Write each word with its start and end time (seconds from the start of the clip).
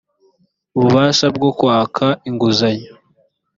ububasha 0.75 1.25
bwo 1.35 1.49
kwaka 1.59 2.05
inguzanyo 2.29 2.93